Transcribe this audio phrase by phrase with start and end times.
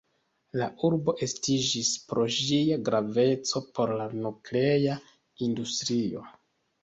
[0.59, 4.95] La urbo estiĝis pro ĝia graveco por la nuklea
[5.49, 6.25] industrio.